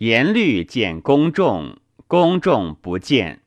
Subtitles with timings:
[0.00, 3.42] 言律见公众，公众不见。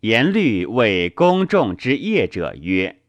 [0.00, 3.00] 言律为公众之业者曰：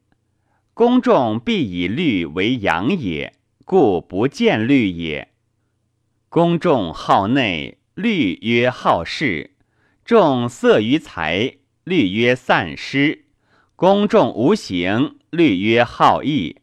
[0.73, 3.33] 公众必以律为阳也，
[3.65, 5.33] 故不见律也。
[6.29, 9.49] 公众好内，律曰好事；
[10.05, 13.23] 众色于财，律曰散失；
[13.75, 16.61] 公众无形，律曰好义。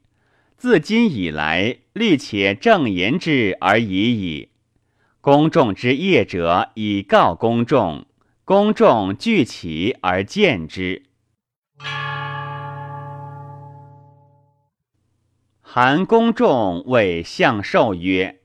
[0.57, 4.50] 自今以来，律且正言之而已矣。
[5.23, 8.07] 公众之业者，以告公众。
[8.43, 11.03] 公众聚起而见之。
[15.61, 18.40] 韩公众谓相寿曰：“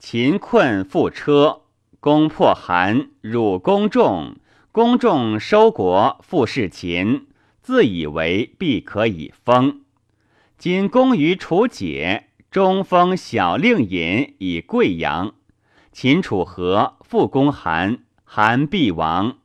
[0.00, 1.62] 秦困复车，
[2.00, 4.34] 攻破韩，辱公众。
[4.72, 7.28] 公众收国，复事秦，
[7.62, 9.82] 自以为必可以封。
[10.58, 15.34] 今公于楚解，中封小令尹以贵阳。
[15.92, 18.00] 秦楚和，复攻韩。”
[18.32, 19.38] 韩必亡，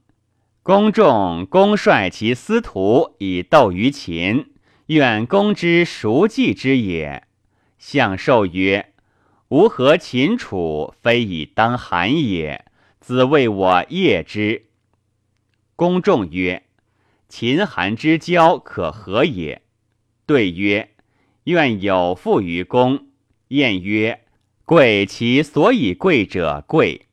[0.62, 4.54] 公众公率其司徒以斗于秦，
[4.86, 7.24] 愿公之熟计之也。
[7.80, 8.94] 相寿曰
[9.50, 12.66] ：“吾何秦楚，非以当韩也，
[13.00, 14.68] 子为我业之。”
[15.76, 16.68] 公众曰
[17.28, 19.64] ：“秦韩之交可和也？”
[20.28, 20.92] 对曰
[21.46, 23.08] ：“愿有负于公。”
[23.50, 24.25] 晏曰
[24.66, 27.06] ：“贵其所以贵者贵。”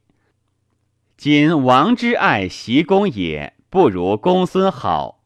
[1.16, 5.20] 今王之爱袭公也，不如公孙好；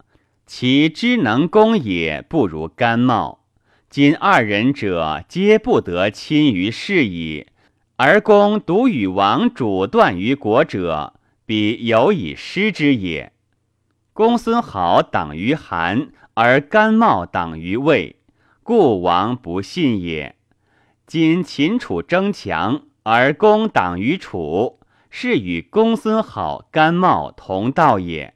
[0.45, 3.45] 其知能公也，不如甘茂。
[3.89, 7.47] 今二人者，皆不得亲于世矣。
[7.95, 11.13] 而公独与王主断于国者，
[11.47, 13.31] 彼有以失之也。
[14.13, 18.17] 公孙好党于韩，而甘茂党于魏，
[18.61, 20.36] 故王不信也。
[21.07, 24.77] 今秦楚争强，而公党于楚。
[25.09, 28.33] 是与公孙好、甘茂同道也。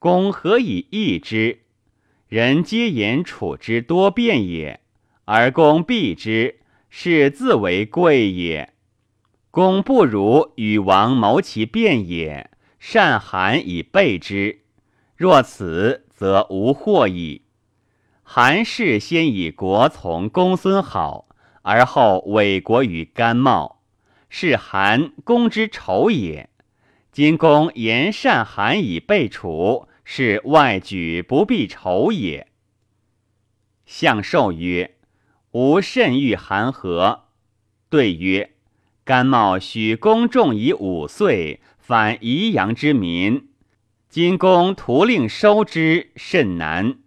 [0.00, 1.60] 公何以易之？
[2.26, 4.80] 人皆言楚之多变也，
[5.26, 6.58] 而公避之，
[6.90, 8.74] 是自为贵也。
[9.52, 14.62] 公不如与王谋其变也，善韩以备之。
[15.14, 17.42] 若此，则无祸矣。
[18.24, 21.28] 韩氏先以国从公孙好，
[21.66, 23.82] 而后委国于甘茂。
[24.28, 26.48] 是韩公之仇也。
[27.10, 32.46] 今公言善韩以备楚，是外举不必仇也。
[33.84, 34.96] 相寿曰
[35.52, 37.24] ：“吾甚欲韩和。”
[37.90, 38.52] 对曰
[39.04, 43.48] ：“甘茂许公众以五岁，反宜阳之民。
[44.08, 46.98] 今公徒令收之，甚难。”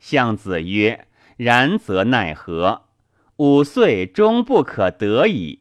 [0.00, 1.06] 相子曰
[1.36, 2.86] ：“然则奈何？
[3.40, 5.60] 五岁终不可得矣。”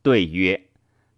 [0.00, 0.68] 对曰：“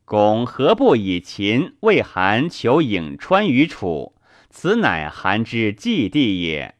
[0.04, 4.16] 公何不以秦为韩求颍川于楚？
[4.50, 6.74] 此乃韩之祭地也。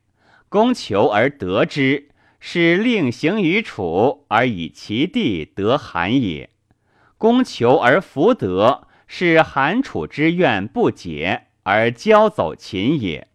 [0.49, 2.09] 公求而得之，
[2.41, 6.51] 是令行于楚而以其地得韩也。
[7.17, 13.29] 公求而弗得，是韩楚之怨不解而交走秦也。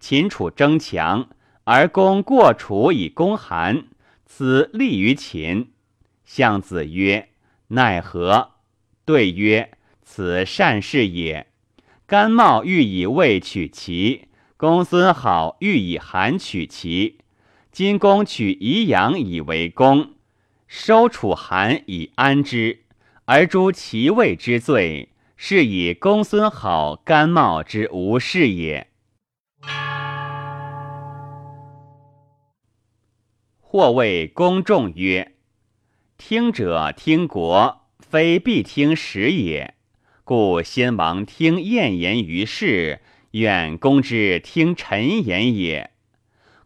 [0.00, 1.28] 秦楚争强，
[1.62, 3.84] 而公过楚以攻韩，
[4.28, 5.72] 此利于秦。”
[6.24, 7.30] 相子曰。
[7.70, 8.52] 奈何？
[9.04, 9.72] 对曰
[10.02, 11.48] ：“此善事也。
[12.06, 17.18] 甘茂欲以魏取齐，公孙好欲以韩取齐。
[17.70, 20.12] 今公取宜阳以为公，
[20.66, 22.84] 收楚韩以安之，
[23.26, 28.87] 而诛齐魏之罪，是以公孙好、甘茂之无事也。”
[33.70, 35.34] 或谓公众曰。
[36.16, 39.74] 听者听国，非必听时也。
[40.24, 43.02] 故先王听晏言于世，
[43.32, 45.90] 愿公之听臣言也。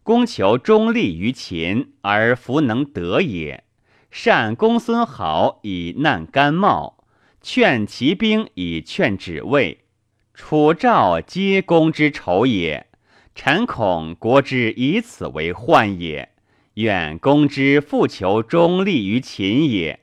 [0.05, 3.65] 公求忠立于秦，而弗能得也。
[4.13, 7.05] 善公孙好以难甘茂，
[7.41, 9.87] 劝其兵以劝止魏。
[10.35, 12.87] 楚赵皆公之仇也。
[13.35, 16.32] 臣恐国之以此为患也。
[16.75, 20.01] 愿公之复求忠立于秦也。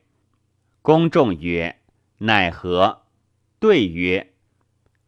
[0.81, 1.77] 公众曰
[2.19, 3.01] ：“奈何？”
[3.59, 4.33] 对曰：“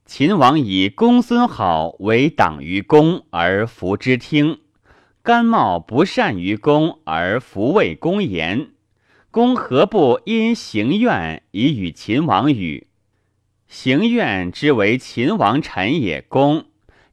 [0.05, 4.59] 秦王以公孙好为党于公而服之听，
[5.21, 8.71] 甘茂不善于公而服为公言。
[9.29, 12.87] 公何不因行愿以与秦王语？
[13.67, 16.21] 行愿之为秦王臣也。
[16.27, 16.65] 公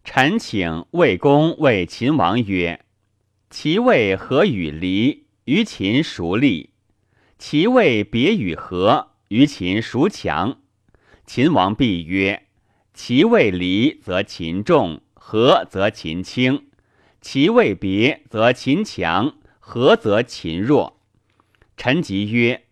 [0.03, 2.81] 臣请魏公为秦王曰。”
[3.51, 5.25] 其位何与离？
[5.47, 6.69] 于秦孰利？
[7.39, 9.13] 其位别与和？
[9.29, 10.59] 于秦孰强？
[11.25, 12.43] 秦王必曰
[12.93, 16.65] ：“其位离则秦重，和则秦轻；
[17.23, 21.01] 其位别则秦强，和则秦弱。”
[21.79, 22.65] 臣即曰：“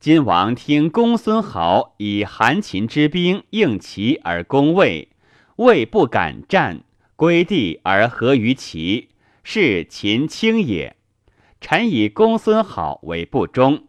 [0.00, 5.08] 今王听公孙豪以韩秦之兵应齐而攻魏，
[5.56, 6.82] 魏不敢战，
[7.14, 9.10] 归地而合于齐，
[9.48, 10.96] 是秦轻也。
[11.60, 13.84] 臣以公孙好为不忠。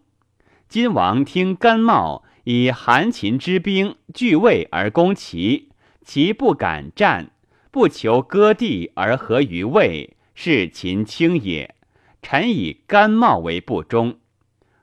[0.69, 5.69] 今王听甘茂以韩秦之兵拒魏而攻齐，
[6.05, 7.31] 齐不敢战，
[7.71, 11.73] 不求割地而合于魏，是秦轻也。
[12.21, 14.19] 臣以甘茂为不忠。”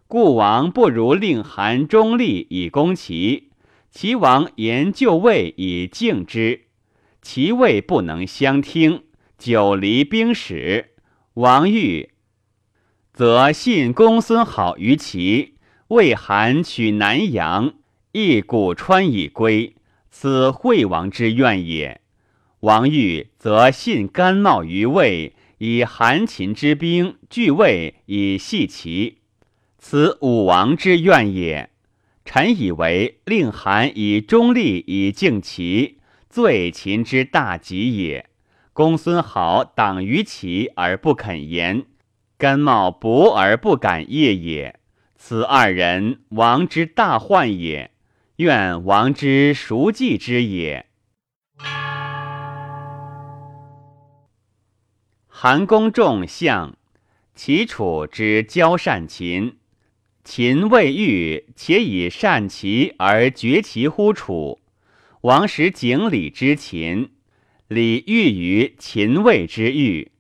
[0.09, 3.51] 故王不如令韩中立以攻齐，
[3.93, 6.63] 齐王言就位以敬之，
[7.23, 9.05] 其位不能相听，
[9.45, 10.93] 九黎兵使。
[11.35, 12.09] 王玉，
[13.13, 15.57] 则信公孙好于齐，
[15.89, 17.75] 魏韩取南阳，
[18.13, 19.75] 亦古川以归，
[20.11, 22.01] 此惠王之愿也。
[22.61, 29.19] 王玉，则信甘茂于魏，以韩秦之兵拒魏以系齐。
[29.77, 31.69] 此武王之愿也。
[32.25, 35.99] 臣以为令韩以中立以敬齐，
[36.31, 38.31] 罪秦之大吉也。
[38.75, 41.87] 公孙豪党于齐而不肯言，
[42.37, 44.81] 甘茂薄而不敢业也。
[45.17, 47.93] 此二人，王之大患也。
[48.39, 50.87] 愿王之熟计之也。
[55.29, 56.77] 韩公仲相，
[57.37, 59.59] 齐楚之交善秦。
[60.25, 64.59] 秦未遇，且以善齐而绝其乎楚。
[65.21, 67.14] 王时景礼之秦，
[67.69, 70.13] 礼遇于秦魏之欲。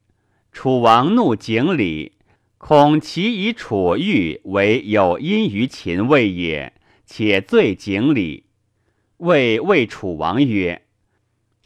[0.50, 2.12] 楚王怒景礼，
[2.56, 6.72] 恐其以楚遇为有因于秦魏也，
[7.04, 8.44] 且罪景礼。
[9.18, 10.82] 魏谓楚王曰：“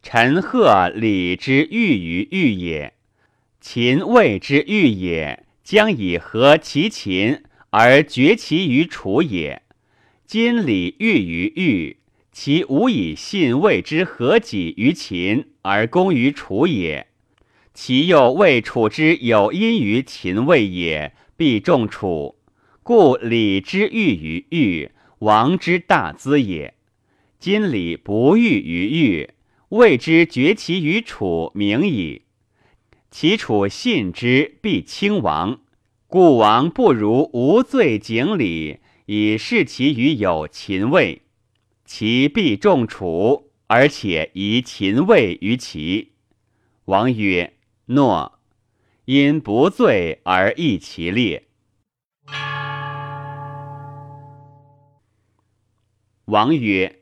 [0.03, 2.95] 臣贺礼之遇于遇也，
[3.61, 9.61] 秦魏之遇也，将以何其秦？”而绝其于楚也。
[10.25, 11.98] 今礼遇于豫，
[12.41, 17.09] 其无以信魏之合己于秦而攻于楚也。
[17.75, 22.37] 其又谓楚之有因于秦魏也，必重楚。
[22.85, 26.75] 故礼之欲于豫，王之大资也。
[27.41, 29.31] 今礼不欲于豫，
[29.71, 32.23] 魏之绝其于楚，明矣。
[33.11, 35.59] 其楚信之，必亲王。
[36.07, 41.23] 故王不如无罪警礼，以示其于有秦魏，
[41.89, 46.13] 其必重楚，而且疑秦魏于齐。
[46.85, 47.55] 王曰
[47.87, 48.39] ：“诺。”
[49.07, 51.45] 因不罪而易其列。
[56.27, 57.01] 王曰：“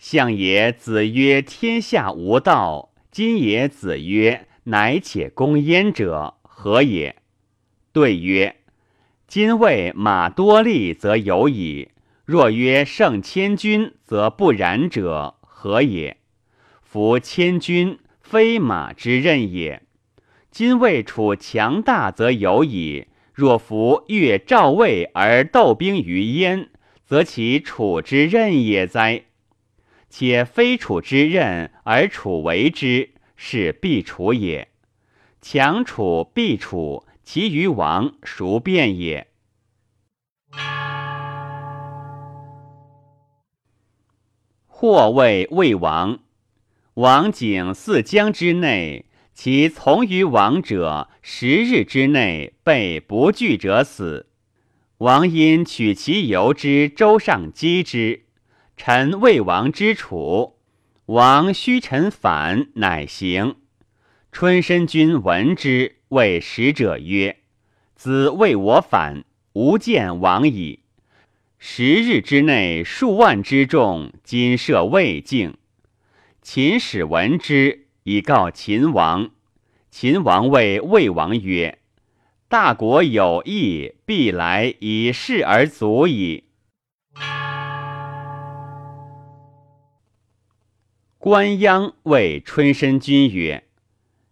[0.00, 2.94] 相爷子曰：天下无道。
[3.10, 7.16] 今也子曰：乃且攻焉者何也？”
[7.92, 8.62] 对曰
[9.28, 11.90] ：“今谓马多利，则有矣；
[12.30, 16.18] 若曰胜千军，则不然者何也？
[16.80, 19.82] 夫千军非马之任也。
[20.48, 26.68] 今魏楚强大，则有矣；若夫越赵魏而斗兵于燕，
[27.04, 29.24] 则其楚之任也哉？
[30.08, 34.68] 且非楚之任，而楚为之，是必楚也。
[35.40, 39.28] 强楚必楚。”其余王孰变也？
[44.80, 46.20] 或谓魏王，
[46.94, 54.30] 王景四江之内，其从于王者，十日之内被不惧者死。
[54.96, 58.22] 王因取其由之周上击之。
[58.74, 60.56] 臣魏王之楚，
[61.04, 63.56] 王须臣反，乃行。
[64.32, 65.96] 春申君闻之。
[66.08, 67.40] 谓使者曰
[67.94, 70.79] ：“子为我反，吾见王矣。
[71.62, 75.58] 十日之内，数万之众，今设魏境。
[76.40, 79.32] 秦使闻之，以告秦王。
[79.90, 81.80] 秦王谓魏王曰
[82.48, 86.44] ：‘大国有义，必来以示而足矣。’
[91.18, 93.64] 关鞅谓春申君曰。”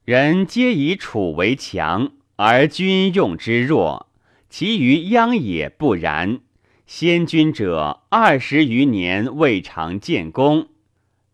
[0.07, 4.09] 人皆以楚为强，而君用之弱，
[4.49, 6.41] 其余鞅也不然。
[6.89, 10.69] 先君者二十余年未尝建功，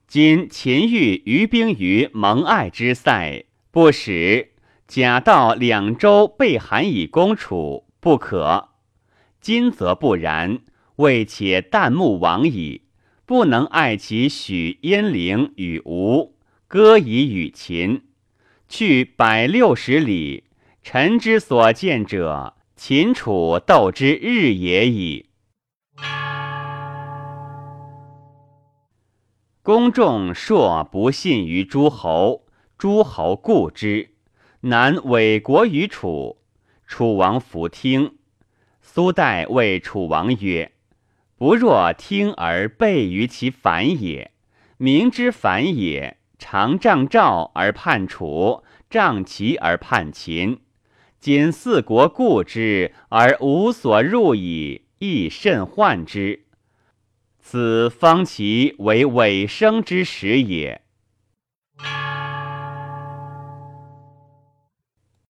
[0.08, 4.50] 今秦欲于兵于蒙爱之塞，不使。
[4.88, 8.70] 假道两周备韩以攻楚，不可。
[9.40, 10.58] 今则不然，
[10.96, 12.82] 未且旦暮亡矣。
[13.24, 16.34] 不能爱其许燕陵与吴，
[16.66, 18.02] 割以与秦，
[18.68, 20.42] 去百六十里。
[20.82, 25.26] 臣之所见者，秦楚斗之日也矣。
[29.64, 32.44] 公仲硕不信于诸侯，
[32.76, 34.10] 诸侯故之，
[34.60, 36.36] 南委国于楚。
[36.86, 38.16] 楚王弗听。
[38.82, 40.72] 苏代谓楚王曰
[41.38, 44.32] ：“不若听而备于其反也。
[44.76, 50.60] 明之反也，常仗赵而叛楚，仗齐而叛秦。
[51.18, 56.43] 今四国固之而无所入矣，亦甚患之。
[57.46, 60.80] 此方其为尾生之时也。”